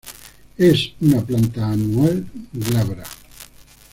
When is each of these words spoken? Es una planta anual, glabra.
Es 0.57 0.93
una 0.99 1.23
planta 1.23 1.71
anual, 1.73 2.25
glabra. 2.53 3.03